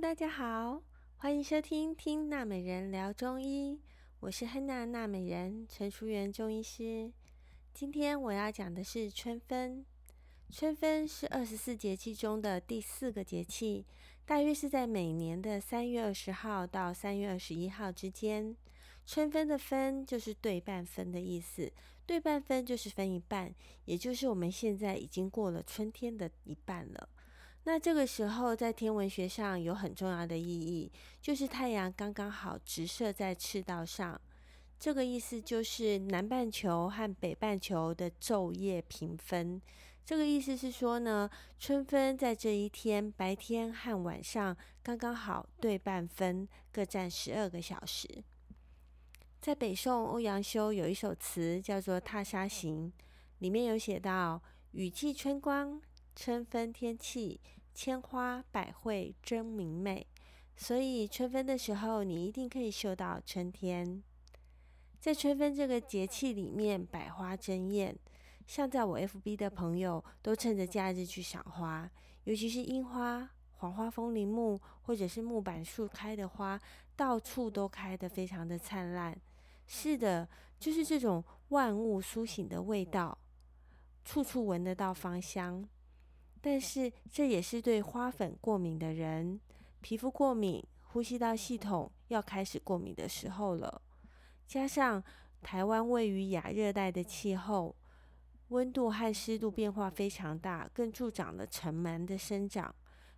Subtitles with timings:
[0.00, 0.82] 大家好，
[1.16, 3.72] 欢迎收听《听娜美人聊中医》，
[4.20, 7.10] 我是亨娜娜美人陈淑媛中医师。
[7.72, 9.86] 今天我要讲的是春分。
[10.50, 13.86] 春分是二十四节气中的第四个节气，
[14.26, 18.54] 大约是在每年的三月二十号到三月二十一号之间。
[19.06, 21.72] 春分的分就是对半分的意思，
[22.04, 23.54] 对半分就是分一半，
[23.86, 27.08] 也就是我们现在已经过了春天的一半了。
[27.68, 30.88] 那这个时候在天文学上有很重要的意义，
[31.20, 34.18] 就是太阳刚刚好直射在赤道上。
[34.78, 39.60] 这个意思就是南半球和北半球的昼夜平分。
[40.04, 48.08] 这个意思是说呢，春分在这一天白天和晚上刚刚好对半分，各占十二个小时。
[49.40, 52.92] 在北宋欧阳修有一首词叫做《踏沙行》，
[53.40, 55.80] 里面有写到：“雨霁春光，
[56.16, 57.38] 春分天气，
[57.74, 60.06] 千花百卉争明媚。”
[60.56, 64.02] 所以春分的时候，你一定可以嗅到春天。
[64.98, 67.94] 在春分这个节气里面，百花争艳。
[68.46, 71.88] 像在我 FB 的朋友，都趁着假日去赏花，
[72.24, 76.58] 尤其是樱花、黄花风铃木，或者是木板树开的花，
[76.96, 79.14] 到处都开得非常的灿烂。
[79.66, 80.26] 是的，
[80.58, 83.18] 就是这种万物苏醒的味道，
[84.04, 85.68] 处处闻得到芳香。
[86.48, 89.40] 但是这也是对花粉过敏的人，
[89.80, 93.82] 皮肤过敏、呼吸道系统要开始过敏的时候了。
[94.46, 95.02] 加上
[95.42, 97.74] 台湾位于亚热带的气候，
[98.50, 102.72] 温度和湿度变化非常大，更助长了尘螨的生长。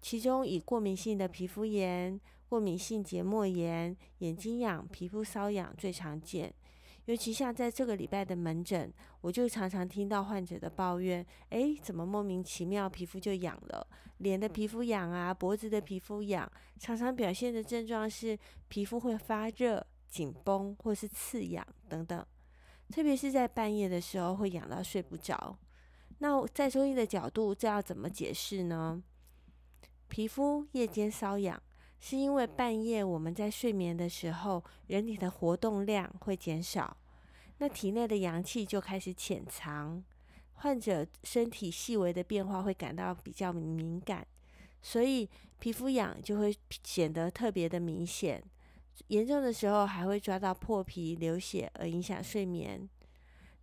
[0.00, 2.18] 其中以过敏性的皮肤炎、
[2.48, 6.54] 过敏性结膜炎、眼睛痒、皮肤瘙痒最常见。
[7.10, 8.88] 尤其像在这个礼拜的门诊，
[9.20, 13.84] 我就常常听到患者的抱怨：哎，怎么莫名其妙皮肤就痒了？
[14.18, 16.48] 脸的皮肤痒啊，脖子的皮肤痒，
[16.78, 22.24] 常常表现的症状是皮肤会发热、紧绷或是刺痒等等。
[22.90, 25.58] 特别是在半夜的时候，会痒到睡不着。
[26.18, 29.02] 那在中医的角度，这要怎么解释呢？
[30.06, 31.60] 皮肤夜间瘙痒。
[32.02, 36.96] 是因为半夜我们在睡眠的时候，人体的活动量会减少，
[37.60, 40.02] 那体内的阳气就开始潜藏，
[40.54, 44.26] 患者身体细微的变化会感到比较敏感，
[44.80, 45.28] 所以
[45.58, 48.42] 皮肤痒就会显得特别的明显，
[49.08, 52.88] 严重的时候还会抓到破皮流血而影响睡眠。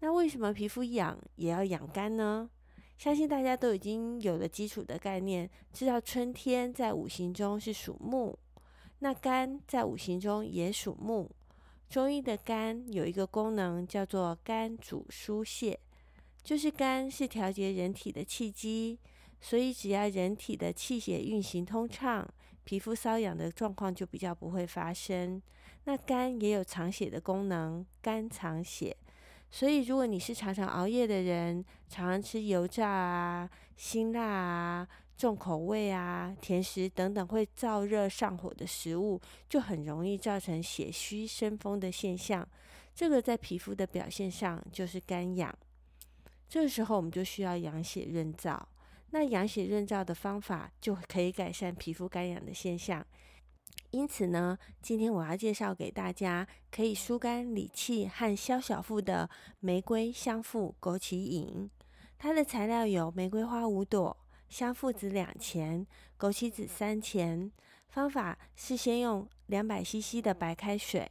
[0.00, 2.50] 那为什么皮肤痒也要养肝呢？
[2.98, 8.38] 相信大家都已经有了基础的概念，知道春天在五行中是属木，
[8.98, 11.30] 那肝在五行中也属木。
[11.88, 15.78] 中医的肝有一个功能叫做肝主疏泄，
[16.42, 18.98] 就是肝是调节人体的气机，
[19.40, 22.28] 所以只要人体的气血运行通畅，
[22.64, 25.40] 皮肤瘙痒的状况就比较不会发生。
[25.84, 28.96] 那肝也有藏血的功能，肝藏血。
[29.50, 42.46] 所以，如果你是常常熬夜的人，常常吃油炸啊、辛辣啊、重口味啊、甜食等等会燥热上火的食物，就很容易造成血虚生风的现象。
[42.94, 45.56] 这个在皮肤的表现上就是干痒。
[46.48, 48.60] 这时候，我们就需要养血润燥。
[49.10, 53.04] 那养血润燥的方法，就可以改善皮肤干痒的现象。
[53.90, 61.70] 因此呢，今天我要介绍给大家可以疏肝理气和消小腹的玫瑰香附枸杞饮。
[62.18, 64.16] 它的材料有玫瑰花五朵、
[64.48, 65.86] 香附子两钱、
[66.18, 67.50] 枸杞子三钱。
[67.88, 71.10] 方法是先用两百 CC 的白开水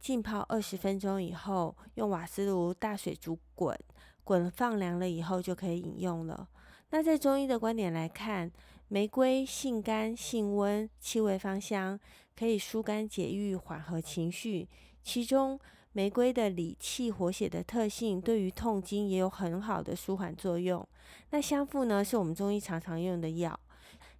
[0.00, 3.78] 浸泡二十分钟以后，用瓦斯炉大水煮滚，
[4.24, 6.48] 滚放凉了以后就可以饮用了。
[6.90, 8.50] 那在中医的观点来看，
[8.88, 11.98] 玫瑰性甘性温，气味芳香，
[12.38, 14.68] 可以疏肝解郁，缓和情绪。
[15.02, 15.58] 其中，
[15.92, 20.86] 玫瑰的理气活血的特性，对于痛经也有很好的舒缓作用。
[21.30, 23.58] 那香附呢，是我们中医常常用的药。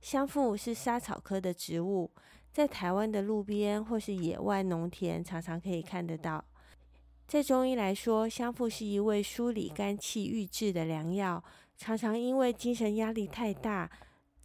[0.01, 2.11] 香附是莎草科的植物，
[2.53, 6.45] 在台湾的路边或是野外农田，常常可以看得到。
[7.29, 11.43] 在中医来说，香附是一味疏理肝气、郁滞的良药。
[11.77, 13.91] 常常因为精神压力太大，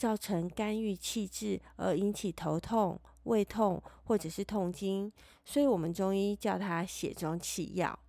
[0.01, 5.13] 造成肝郁气滞，而引起头痛、胃痛或者是痛经，
[5.45, 7.99] 所以我们中医叫它血中气药。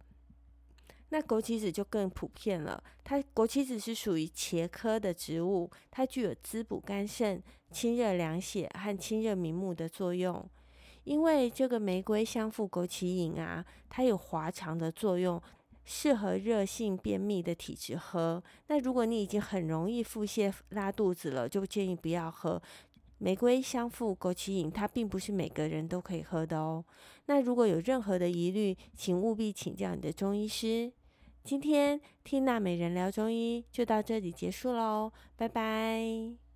[1.10, 10.48] 那枸杞子就更普遍了，它枸杞子是属于茄科的植物，它具有滋补肝肾、清热凉血和清热明目的作用。
[11.04, 15.38] 因为这个玫瑰香附枸杞饮啊，它有滑肠的作用，
[15.84, 18.42] 适合热性便秘的体质喝。
[18.68, 22.60] 那如果你已经很容易腹泻拉肚子了，就建议不要喝。
[23.18, 26.84] 玫瑰香附枸杞饮，它并不是每个人都可以喝的哦。
[27.26, 30.92] 那如果有任何的疑虑，请务必请教你的中医师。
[31.44, 36.51] 今天听娜美人聊中医就到这里结束喽，拜拜。